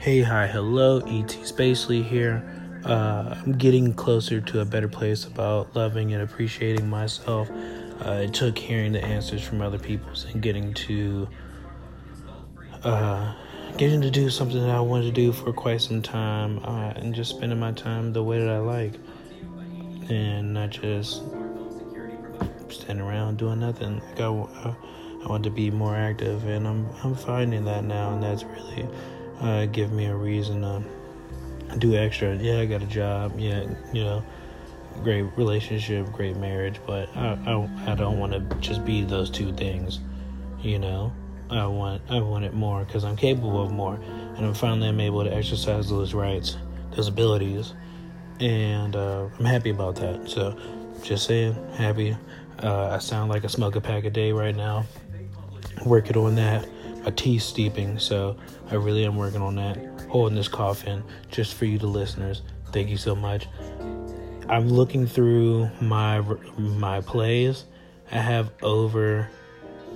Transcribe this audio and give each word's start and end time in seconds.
Hey, 0.00 0.22
hi, 0.22 0.46
hello, 0.46 0.98
ET 0.98 1.26
Spacely 1.42 2.04
here. 2.04 2.48
Uh, 2.84 3.34
I'm 3.36 3.58
getting 3.58 3.92
closer 3.92 4.40
to 4.40 4.60
a 4.60 4.64
better 4.64 4.86
place 4.86 5.24
about 5.24 5.74
loving 5.74 6.14
and 6.14 6.22
appreciating 6.22 6.88
myself. 6.88 7.50
Uh, 7.50 8.22
it 8.22 8.32
took 8.32 8.56
hearing 8.56 8.92
the 8.92 9.04
answers 9.04 9.42
from 9.42 9.60
other 9.60 9.76
people 9.76 10.08
and 10.32 10.40
getting 10.40 10.72
to 10.74 11.26
uh, 12.84 13.34
getting 13.76 14.00
to 14.02 14.08
do 14.08 14.30
something 14.30 14.60
that 14.60 14.70
I 14.70 14.80
wanted 14.80 15.06
to 15.06 15.12
do 15.12 15.32
for 15.32 15.52
quite 15.52 15.80
some 15.80 16.00
time, 16.00 16.60
uh, 16.60 16.92
and 16.94 17.12
just 17.12 17.30
spending 17.30 17.58
my 17.58 17.72
time 17.72 18.12
the 18.12 18.22
way 18.22 18.38
that 18.38 18.48
I 18.48 18.58
like, 18.58 18.94
and 20.08 20.54
not 20.54 20.70
just 20.70 21.24
standing 22.70 23.04
around 23.04 23.38
doing 23.38 23.58
nothing. 23.58 24.00
Like 24.10 24.20
I, 24.20 24.26
I 24.28 25.28
want 25.28 25.42
to 25.42 25.50
be 25.50 25.72
more 25.72 25.96
active, 25.96 26.46
and 26.46 26.68
I'm 26.68 26.88
I'm 27.02 27.16
finding 27.16 27.64
that 27.64 27.82
now, 27.82 28.14
and 28.14 28.22
that's 28.22 28.44
really 28.44 28.88
uh, 29.40 29.66
give 29.66 29.92
me 29.92 30.06
a 30.06 30.14
reason 30.14 30.62
to 30.62 30.82
do 31.78 31.96
extra. 31.96 32.36
Yeah, 32.36 32.60
I 32.60 32.66
got 32.66 32.82
a 32.82 32.86
job. 32.86 33.38
Yeah, 33.38 33.64
you 33.92 34.04
know, 34.04 34.24
great 35.02 35.22
relationship, 35.36 36.10
great 36.12 36.36
marriage, 36.36 36.80
but 36.86 37.08
I 37.16 37.38
I, 37.46 37.92
I 37.92 37.94
don't 37.94 38.18
want 38.18 38.32
to 38.32 38.56
just 38.56 38.84
be 38.84 39.04
those 39.04 39.30
two 39.30 39.52
things. 39.52 40.00
You 40.60 40.78
know, 40.78 41.12
I 41.50 41.66
want 41.66 42.02
I 42.10 42.20
want 42.20 42.44
it 42.44 42.54
more 42.54 42.84
because 42.84 43.04
I'm 43.04 43.16
capable 43.16 43.62
of 43.62 43.70
more, 43.70 43.94
and 44.36 44.46
I'm 44.46 44.54
finally 44.54 44.88
I'm 44.88 45.00
able 45.00 45.24
to 45.24 45.34
exercise 45.34 45.88
those 45.88 46.14
rights, 46.14 46.56
those 46.92 47.08
abilities, 47.08 47.74
and 48.40 48.96
uh, 48.96 49.28
I'm 49.38 49.44
happy 49.44 49.70
about 49.70 49.96
that. 49.96 50.28
So, 50.28 50.58
just 51.02 51.26
saying, 51.26 51.54
happy. 51.74 52.16
Uh, 52.60 52.88
I 52.88 52.98
sound 52.98 53.30
like 53.30 53.44
I 53.44 53.46
smoke 53.46 53.76
a 53.76 53.80
pack 53.80 54.04
a 54.04 54.10
day 54.10 54.32
right 54.32 54.56
now 54.56 54.84
working 55.84 56.16
on 56.16 56.34
that. 56.36 56.68
My 57.08 57.14
tea's 57.14 57.42
steeping, 57.42 57.98
so 57.98 58.36
I 58.70 58.74
really 58.74 59.06
am 59.06 59.16
working 59.16 59.40
on 59.40 59.54
that. 59.54 59.78
Holding 60.10 60.36
this 60.36 60.46
coffin 60.46 61.02
just 61.30 61.54
for 61.54 61.64
you, 61.64 61.78
the 61.78 61.86
listeners. 61.86 62.42
Thank 62.70 62.90
you 62.90 62.98
so 62.98 63.16
much. 63.16 63.48
I'm 64.46 64.68
looking 64.68 65.06
through 65.06 65.70
my 65.80 66.20
my 66.58 67.00
plays. 67.00 67.64
I 68.12 68.18
have 68.18 68.50
over 68.60 69.26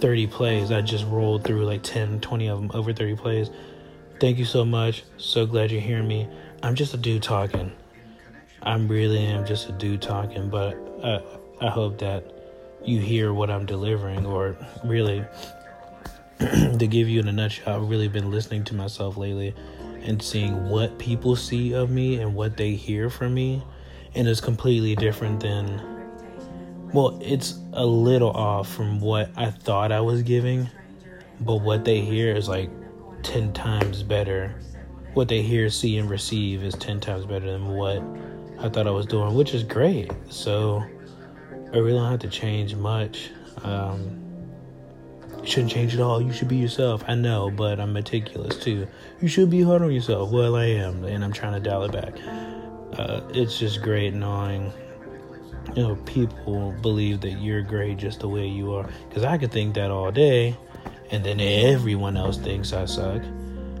30 0.00 0.28
plays. 0.28 0.72
I 0.72 0.80
just 0.80 1.04
rolled 1.08 1.44
through 1.44 1.66
like 1.66 1.82
10, 1.82 2.20
20 2.20 2.48
of 2.48 2.58
them, 2.58 2.70
over 2.72 2.94
30 2.94 3.16
plays. 3.16 3.50
Thank 4.18 4.38
you 4.38 4.46
so 4.46 4.64
much. 4.64 5.04
So 5.18 5.44
glad 5.44 5.72
you're 5.72 5.82
hearing 5.82 6.08
me. 6.08 6.26
I'm 6.62 6.74
just 6.74 6.94
a 6.94 6.96
dude 6.96 7.22
talking. 7.22 7.70
I'm 8.62 8.88
really 8.88 9.26
am 9.26 9.44
just 9.44 9.68
a 9.68 9.72
dude 9.72 10.00
talking, 10.00 10.48
but 10.48 10.74
I, 11.04 11.20
I 11.60 11.68
hope 11.68 11.98
that 11.98 12.24
you 12.82 12.98
hear 12.98 13.34
what 13.34 13.50
I'm 13.50 13.66
delivering, 13.66 14.24
or 14.24 14.56
really 14.82 15.22
to 16.78 16.86
give 16.86 17.08
you 17.08 17.20
in 17.20 17.28
a 17.28 17.32
nutshell, 17.32 17.76
I've 17.82 17.88
really 17.88 18.08
been 18.08 18.30
listening 18.30 18.64
to 18.64 18.74
myself 18.74 19.16
lately 19.16 19.54
and 20.02 20.22
seeing 20.22 20.68
what 20.68 20.98
people 20.98 21.36
see 21.36 21.72
of 21.72 21.90
me 21.90 22.20
and 22.20 22.34
what 22.34 22.56
they 22.56 22.72
hear 22.72 23.08
from 23.08 23.34
me. 23.34 23.62
And 24.14 24.28
it's 24.28 24.40
completely 24.40 24.94
different 24.94 25.40
than, 25.40 25.80
well, 26.92 27.18
it's 27.22 27.58
a 27.72 27.84
little 27.84 28.30
off 28.30 28.68
from 28.68 29.00
what 29.00 29.30
I 29.36 29.50
thought 29.50 29.92
I 29.92 30.00
was 30.00 30.22
giving, 30.22 30.68
but 31.40 31.56
what 31.56 31.84
they 31.84 32.00
hear 32.00 32.34
is 32.34 32.48
like 32.48 32.70
10 33.22 33.52
times 33.52 34.02
better. 34.02 34.54
What 35.14 35.28
they 35.28 35.42
hear, 35.42 35.70
see, 35.70 35.98
and 35.98 36.10
receive 36.10 36.62
is 36.64 36.74
10 36.74 37.00
times 37.00 37.24
better 37.24 37.50
than 37.50 37.68
what 37.68 38.02
I 38.58 38.68
thought 38.68 38.86
I 38.86 38.90
was 38.90 39.06
doing, 39.06 39.34
which 39.34 39.54
is 39.54 39.62
great. 39.62 40.12
So 40.28 40.84
I 41.72 41.76
really 41.76 41.92
don't 41.92 42.10
have 42.10 42.20
to 42.20 42.28
change 42.28 42.74
much. 42.74 43.30
Um, 43.62 44.23
you 45.44 45.50
shouldn't 45.50 45.72
change 45.72 45.94
at 45.94 46.00
all. 46.00 46.22
You 46.22 46.32
should 46.32 46.48
be 46.48 46.56
yourself. 46.56 47.04
I 47.06 47.14
know, 47.14 47.50
but 47.50 47.78
I'm 47.78 47.92
meticulous 47.92 48.56
too. 48.56 48.88
You 49.20 49.28
should 49.28 49.50
be 49.50 49.62
hard 49.62 49.82
on 49.82 49.92
yourself. 49.92 50.30
Well, 50.30 50.56
I 50.56 50.64
am, 50.64 51.04
and 51.04 51.22
I'm 51.22 51.34
trying 51.34 51.52
to 51.52 51.60
dial 51.60 51.84
it 51.84 51.92
back. 51.92 52.14
Uh, 52.98 53.20
it's 53.28 53.58
just 53.58 53.82
great 53.82 54.14
knowing, 54.14 54.72
you 55.76 55.82
know, 55.82 55.96
people 56.06 56.72
believe 56.80 57.20
that 57.20 57.32
you're 57.32 57.60
great 57.60 57.98
just 57.98 58.20
the 58.20 58.28
way 58.28 58.46
you 58.46 58.72
are. 58.72 58.88
Because 59.08 59.22
I 59.22 59.36
could 59.36 59.52
think 59.52 59.74
that 59.74 59.90
all 59.90 60.10
day, 60.10 60.56
and 61.10 61.22
then 61.22 61.40
everyone 61.40 62.16
else 62.16 62.38
thinks 62.38 62.72
I 62.72 62.86
suck. 62.86 63.22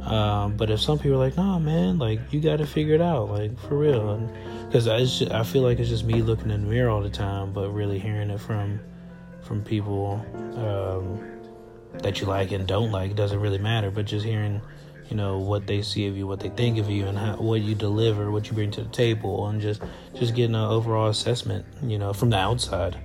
Um, 0.00 0.56
but 0.56 0.70
if 0.70 0.80
some 0.80 0.98
people 0.98 1.16
are 1.16 1.26
like, 1.26 1.36
"Nah, 1.36 1.58
man, 1.58 1.98
like 1.98 2.20
you 2.32 2.40
got 2.40 2.56
to 2.56 2.66
figure 2.66 2.94
it 2.94 3.02
out, 3.02 3.28
like 3.28 3.58
for 3.58 3.76
real," 3.76 4.16
because 4.66 4.88
I, 4.88 5.00
I 5.38 5.42
feel 5.42 5.60
like 5.60 5.78
it's 5.78 5.90
just 5.90 6.04
me 6.04 6.22
looking 6.22 6.50
in 6.50 6.62
the 6.62 6.70
mirror 6.70 6.88
all 6.88 7.02
the 7.02 7.10
time, 7.10 7.52
but 7.52 7.68
really 7.68 7.98
hearing 7.98 8.30
it 8.30 8.40
from 8.40 8.80
from 9.42 9.62
people. 9.62 10.24
Um, 10.56 11.39
that 11.94 12.20
you 12.20 12.26
like 12.26 12.52
and 12.52 12.66
don't 12.66 12.90
like 12.90 13.16
doesn't 13.16 13.40
really 13.40 13.58
matter, 13.58 13.90
but 13.90 14.06
just 14.06 14.24
hearing, 14.24 14.60
you 15.08 15.16
know, 15.16 15.38
what 15.38 15.66
they 15.66 15.82
see 15.82 16.06
of 16.06 16.16
you, 16.16 16.26
what 16.26 16.40
they 16.40 16.48
think 16.50 16.78
of 16.78 16.88
you, 16.88 17.06
and 17.06 17.18
how, 17.18 17.36
what 17.36 17.60
you 17.60 17.74
deliver, 17.74 18.30
what 18.30 18.46
you 18.46 18.52
bring 18.52 18.70
to 18.72 18.82
the 18.82 18.90
table, 18.90 19.46
and 19.48 19.60
just 19.60 19.82
just 20.14 20.34
getting 20.34 20.54
an 20.54 20.62
overall 20.62 21.08
assessment, 21.08 21.64
you 21.82 21.98
know, 21.98 22.12
from 22.12 22.30
the 22.30 22.36
outside. 22.36 22.96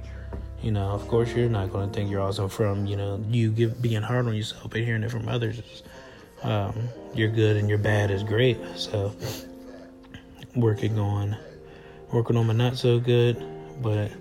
You 0.61 0.71
know, 0.71 0.89
of 0.89 1.07
course, 1.07 1.33
you're 1.33 1.49
not 1.49 1.71
going 1.71 1.89
to 1.89 1.93
think 1.93 2.09
you're 2.09 2.21
awesome 2.21 2.49
from 2.49 2.85
you 2.85 2.95
know 2.95 3.23
you 3.29 3.51
give, 3.51 3.81
being 3.81 4.01
hard 4.01 4.27
on 4.27 4.35
yourself, 4.35 4.69
but 4.69 4.81
hearing 4.81 5.03
it 5.03 5.11
from 5.11 5.27
others, 5.27 5.83
um, 6.43 6.89
you're 7.13 7.29
good 7.29 7.57
and 7.57 7.69
your 7.69 7.77
bad 7.77 8.11
is 8.11 8.23
great. 8.23 8.57
So 8.75 9.13
working 10.55 10.97
on 10.99 11.37
working 12.11 12.37
on 12.37 12.47
my 12.47 12.53
not 12.53 12.77
so 12.77 12.99
good, 12.99 13.43
but 13.81 14.11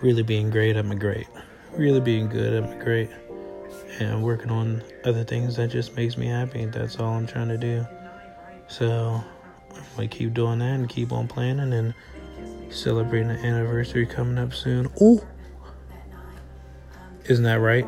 really 0.00 0.22
being 0.22 0.50
great, 0.50 0.76
I'm 0.76 0.90
a 0.90 0.96
great. 0.96 1.26
Really 1.72 2.00
being 2.00 2.28
good, 2.28 2.64
I'm 2.64 2.80
a 2.80 2.82
great 2.82 3.10
and 4.00 4.22
working 4.22 4.50
on 4.50 4.82
other 5.04 5.24
things 5.24 5.56
that 5.56 5.70
just 5.70 5.96
makes 5.96 6.16
me 6.16 6.26
happy. 6.26 6.64
That's 6.66 6.98
all 6.98 7.14
I'm 7.14 7.26
trying 7.26 7.48
to 7.48 7.58
do. 7.58 7.86
So 8.68 9.22
I 9.98 10.06
keep 10.06 10.34
doing 10.34 10.58
that 10.58 10.74
and 10.74 10.88
keep 10.88 11.12
on 11.12 11.28
planning 11.28 11.72
and 11.72 11.94
celebrating 12.70 13.28
the 13.28 13.34
anniversary 13.34 14.06
coming 14.06 14.38
up 14.38 14.54
soon. 14.54 14.90
Ooh, 15.00 15.20
isn't 17.24 17.44
that 17.44 17.60
right? 17.60 17.86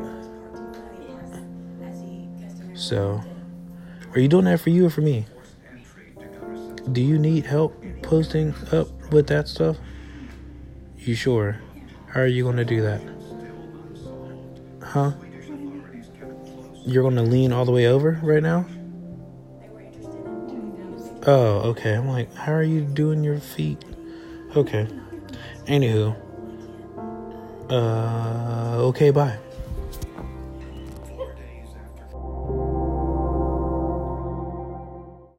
So, 2.73 3.21
are 4.13 4.19
you 4.19 4.27
doing 4.27 4.45
that 4.45 4.59
for 4.59 4.69
you 4.69 4.85
or 4.85 4.89
for 4.89 5.01
me? 5.01 5.25
Do 6.91 7.01
you 7.01 7.19
need 7.19 7.45
help 7.45 7.75
posting 8.01 8.53
up 8.71 8.87
with 9.11 9.27
that 9.27 9.47
stuff? 9.47 9.77
You 10.97 11.13
sure? 11.13 11.61
How 12.07 12.21
are 12.21 12.27
you 12.27 12.51
to 12.51 12.65
do 12.65 12.81
that? 12.81 13.01
Huh? 14.81 15.11
You're 16.89 17.03
going 17.03 17.17
to 17.17 17.21
lean 17.21 17.53
all 17.53 17.65
the 17.65 17.71
way 17.71 17.85
over 17.85 18.19
right 18.23 18.41
now? 18.41 18.65
Oh, 21.27 21.69
okay. 21.69 21.93
I'm 21.93 22.07
like, 22.07 22.33
how 22.33 22.51
are 22.51 22.63
you 22.63 22.81
doing 22.81 23.23
your 23.23 23.37
feet? 23.37 23.85
Okay. 24.55 24.87
Anywho. 25.67 26.15
Uh, 27.69 28.77
okay, 28.87 29.11
bye. 29.11 29.37